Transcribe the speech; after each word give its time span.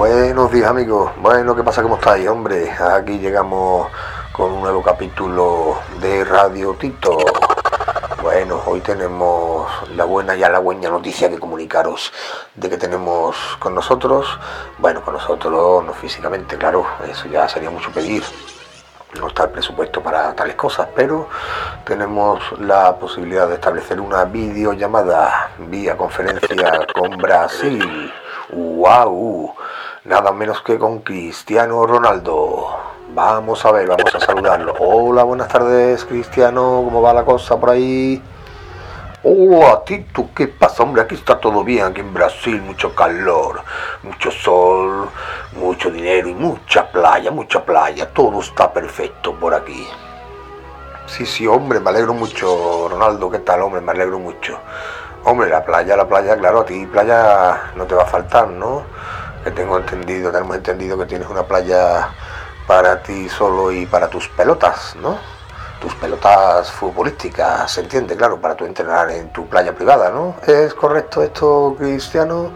Buenos 0.00 0.50
días 0.50 0.70
amigos, 0.70 1.12
bueno, 1.18 1.54
¿qué 1.54 1.62
pasa? 1.62 1.82
¿Cómo 1.82 1.96
estáis? 1.96 2.26
Hombre, 2.26 2.72
aquí 2.72 3.18
llegamos 3.18 3.88
con 4.32 4.50
un 4.50 4.62
nuevo 4.62 4.82
capítulo 4.82 5.76
de 6.00 6.24
Radio 6.24 6.72
Tito. 6.72 7.18
Bueno, 8.22 8.62
hoy 8.64 8.80
tenemos 8.80 9.70
la 9.94 10.06
buena 10.06 10.34
y 10.34 10.42
halagüeña 10.42 10.88
noticia 10.88 11.28
que 11.28 11.38
comunicaros 11.38 12.14
de 12.54 12.70
que 12.70 12.78
tenemos 12.78 13.36
con 13.58 13.74
nosotros, 13.74 14.26
bueno, 14.78 15.04
con 15.04 15.12
nosotros 15.12 15.84
no 15.84 15.92
físicamente, 15.92 16.56
claro, 16.56 16.86
eso 17.06 17.28
ya 17.28 17.46
sería 17.46 17.68
mucho 17.68 17.90
pedir, 17.92 18.24
no 19.20 19.26
está 19.26 19.44
el 19.44 19.50
presupuesto 19.50 20.02
para 20.02 20.34
tales 20.34 20.54
cosas, 20.54 20.88
pero 20.96 21.28
tenemos 21.84 22.40
la 22.58 22.96
posibilidad 22.96 23.46
de 23.48 23.56
establecer 23.56 24.00
una 24.00 24.24
videollamada 24.24 25.50
vía 25.58 25.94
conferencia 25.94 26.86
con 26.94 27.18
Brasil. 27.18 28.10
¡Wow! 28.52 29.54
Nada 30.02 30.32
menos 30.32 30.62
que 30.62 30.78
con 30.78 31.00
Cristiano 31.00 31.86
Ronaldo. 31.86 32.68
Vamos 33.12 33.62
a 33.66 33.70
ver, 33.70 33.86
vamos 33.86 34.14
a 34.14 34.18
saludarlo. 34.18 34.74
Hola, 34.78 35.24
buenas 35.24 35.48
tardes, 35.48 36.06
Cristiano. 36.06 36.80
¿Cómo 36.82 37.02
va 37.02 37.12
la 37.12 37.22
cosa 37.22 37.60
por 37.60 37.68
ahí? 37.68 38.22
Hola, 39.22 39.84
Tito, 39.84 40.30
¿qué 40.34 40.48
pasa? 40.48 40.84
Hombre, 40.84 41.02
aquí 41.02 41.16
está 41.16 41.38
todo 41.38 41.62
bien, 41.62 41.84
aquí 41.84 42.00
en 42.00 42.14
Brasil, 42.14 42.62
mucho 42.62 42.94
calor, 42.94 43.60
mucho 44.02 44.30
sol, 44.30 45.10
mucho 45.52 45.90
dinero 45.90 46.30
y 46.30 46.34
mucha 46.34 46.90
playa, 46.90 47.30
mucha 47.30 47.62
playa. 47.62 48.08
Todo 48.08 48.40
está 48.40 48.72
perfecto 48.72 49.34
por 49.34 49.52
aquí. 49.52 49.86
Sí, 51.04 51.26
sí, 51.26 51.46
hombre, 51.46 51.78
me 51.78 51.90
alegro 51.90 52.14
mucho, 52.14 52.88
Ronaldo. 52.88 53.30
¿Qué 53.30 53.40
tal, 53.40 53.60
hombre? 53.60 53.82
Me 53.82 53.92
alegro 53.92 54.18
mucho. 54.18 54.58
Hombre, 55.24 55.50
la 55.50 55.62
playa, 55.62 55.94
la 55.94 56.08
playa, 56.08 56.38
claro, 56.38 56.60
a 56.60 56.64
ti 56.64 56.86
playa 56.86 57.72
no 57.76 57.84
te 57.84 57.94
va 57.94 58.04
a 58.04 58.06
faltar, 58.06 58.48
¿no? 58.48 58.84
Que 59.44 59.50
tengo 59.50 59.78
entendido, 59.78 60.30
tenemos 60.30 60.56
entendido 60.56 60.98
que 60.98 61.06
tienes 61.06 61.28
una 61.28 61.42
playa 61.44 62.10
para 62.66 63.02
ti 63.02 63.28
solo 63.28 63.72
y 63.72 63.86
para 63.86 64.08
tus 64.08 64.28
pelotas, 64.28 64.94
¿no? 65.00 65.18
Tus 65.80 65.94
pelotas 65.94 66.70
futbolísticas, 66.70 67.72
se 67.72 67.80
entiende, 67.80 68.14
claro, 68.16 68.38
para 68.38 68.54
tu 68.54 68.66
entrenar 68.66 69.10
en 69.10 69.32
tu 69.32 69.46
playa 69.46 69.74
privada, 69.74 70.10
¿no? 70.10 70.34
¿Es 70.46 70.74
correcto 70.74 71.22
esto, 71.22 71.74
Cristiano? 71.78 72.50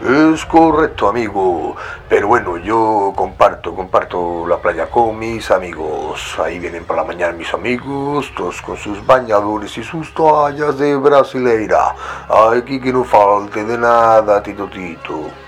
Es 0.00 0.44
correcto, 0.46 1.08
amigo. 1.08 1.74
Pero 2.08 2.28
bueno, 2.28 2.56
yo 2.58 3.12
comparto, 3.16 3.74
comparto 3.74 4.46
la 4.46 4.58
playa 4.58 4.88
con 4.88 5.18
mis 5.18 5.50
amigos. 5.50 6.38
Ahí 6.38 6.60
vienen 6.60 6.84
por 6.84 6.94
la 6.94 7.02
mañana 7.02 7.32
mis 7.32 7.52
amigos, 7.52 8.32
todos 8.36 8.62
con 8.62 8.76
sus 8.76 9.04
bañadores 9.04 9.76
y 9.76 9.82
sus 9.82 10.14
toallas 10.14 10.78
de 10.78 10.94
brasileira. 10.94 11.96
Aquí 12.28 12.80
que 12.80 12.92
no 12.92 13.02
falte 13.02 13.64
de 13.64 13.76
nada, 13.76 14.40
Tito 14.40 14.68
Tito. 14.68 15.47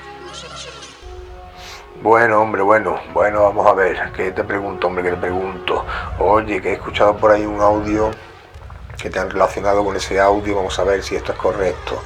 Bueno, 2.03 2.41
hombre, 2.41 2.63
bueno, 2.63 2.99
bueno, 3.13 3.43
vamos 3.43 3.67
a 3.67 3.75
ver. 3.75 4.13
¿Qué 4.13 4.33
te 4.33 4.45
pregunto, 4.45 4.87
hombre? 4.87 5.05
¿Qué 5.05 5.11
te 5.11 5.17
pregunto? 5.17 5.85
Oye, 6.19 6.61
que 6.61 6.71
he 6.71 6.73
escuchado 6.75 7.17
por 7.17 7.31
ahí 7.31 7.45
un 7.45 7.61
audio 7.61 8.11
que 9.01 9.11
te 9.11 9.19
han 9.19 9.31
relacionado 9.31 9.85
con 9.85 9.97
ese 9.97 10.19
audio. 10.19 10.57
Vamos 10.57 10.79
a 10.79 10.85
ver 10.85 11.03
si 11.03 11.17
esto 11.17 11.33
es 11.33 11.39
correcto 11.39 12.01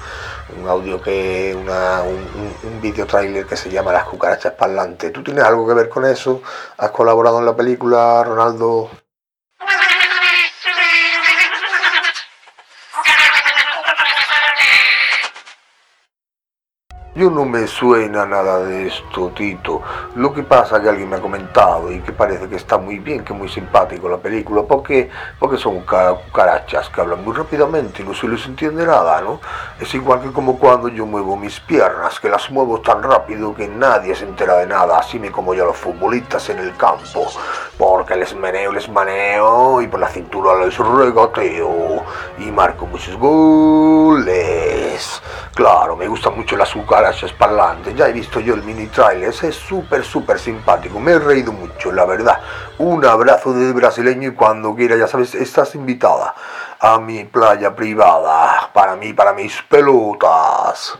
un 0.57 0.69
audio 0.69 1.01
que 1.01 1.57
una, 1.59 2.03
un, 2.03 2.81
video 2.81 3.07
trailer 3.07 3.47
que 3.47 3.57
se 3.57 3.71
llama 3.71 3.93
Las 3.93 4.05
cucarachas 4.05 4.53
parlantes. 4.53 5.13
¿Tú 5.13 5.23
tienes 5.23 5.45
algo 5.45 5.67
que 5.67 5.75
ver 5.75 5.89
con 5.89 6.05
eso? 6.05 6.43
¿Has 6.77 6.91
colaborado 6.91 7.39
en 7.39 7.47
la 7.47 7.57
película, 7.57 8.23
Ronaldo? 8.25 8.91
Yo 17.17 17.31
no 17.31 17.45
me 17.45 17.69
suena 17.69 18.27
nada 18.27 18.59
de 18.65 18.89
esto, 18.89 19.31
Tito. 19.37 19.81
Lo 20.17 20.35
que 20.35 20.43
pasa 20.43 20.79
es 20.79 20.83
que 20.83 20.89
alguien 20.89 21.09
me 21.09 21.15
ha 21.15 21.21
comentado 21.21 21.93
y 21.93 22.01
que 22.01 22.11
parece 22.11 22.49
que 22.49 22.57
está 22.57 22.77
muy 22.77 22.99
bien, 22.99 23.25
que 23.25 23.33
muy 23.33 23.49
simpático 23.49 24.09
la 24.09 24.17
película, 24.17 24.63
porque, 24.63 25.09
porque 25.39 25.57
son 25.57 25.83
cucarachas 25.83 26.89
que 26.89 27.01
hablan 27.01 27.23
muy 27.23 27.33
rápidamente 27.33 28.03
y 28.03 28.05
no 28.05 28.15
se 28.15 28.27
les 28.27 28.45
entiende 28.47 28.85
nada, 28.85 29.21
¿no? 29.21 29.41
Es 29.79 29.95
igual 29.95 30.23
que 30.23 30.33
como 30.33 30.59
cuando 30.59 30.89
yo 30.89 31.07
muevo 31.07 31.37
mis 31.37 31.61
piernas, 31.61 32.19
que 32.19 32.29
las 32.29 32.51
muevo 32.51 32.81
tan 32.81 33.01
rápido 33.01 33.55
que 33.55 33.69
nadie 33.69 34.13
se 34.17 34.25
entera 34.25 34.57
de 34.57 34.67
nada, 34.67 34.99
así 34.99 35.21
me 35.21 35.31
como 35.31 35.55
yo 35.55 35.63
a 35.63 35.67
los 35.69 35.77
futbolistas 35.77 36.51
en 36.51 36.59
el 36.59 36.77
campo, 36.77 37.29
porque 37.79 38.17
les 38.17 38.35
meneo, 38.35 38.73
les 38.73 38.89
maneo 38.89 39.81
y 39.81 39.87
por 39.87 40.01
la 40.01 40.09
cintura 40.09 40.65
les 40.65 40.77
regateo 40.77 42.03
y 42.39 42.51
marco 42.51 42.87
muchos 42.87 43.17
goles. 43.17 45.23
Claro, 45.55 45.95
me 45.95 46.09
gustan 46.09 46.35
mucho 46.35 46.57
las 46.57 46.73
cucarachas 46.73 47.33
parlantes. 47.33 47.95
Ya 47.95 48.09
he 48.09 48.13
visto 48.13 48.41
yo 48.41 48.55
el 48.55 48.65
mini 48.65 48.89
trailer. 48.89 49.29
Es 49.29 49.55
súper, 49.55 50.05
súper 50.05 50.39
simpático. 50.41 50.99
Me 50.99 51.13
he 51.13 51.19
reído 51.21 51.53
mucho, 51.53 51.93
la 51.93 52.05
verdad. 52.05 52.41
Un 52.79 53.05
abrazo 53.05 53.53
de 53.53 53.73
brasileño 53.73 54.31
y 54.31 54.35
cuando 54.35 54.75
quiera, 54.75 54.97
ya 54.97 55.07
sabes, 55.07 55.35
estás 55.37 55.77
invitada 55.77 56.35
a 56.81 56.99
mi 56.99 57.25
playa 57.25 57.75
privada. 57.75 58.71
Para 58.73 58.97
mí, 58.97 59.13
para 59.13 59.33
mis 59.33 59.63
pelotas. 59.63 60.99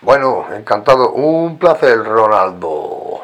Bueno, 0.00 0.46
encantado. 0.54 1.10
Un 1.10 1.58
placer, 1.58 2.04
Ronaldo. 2.04 3.22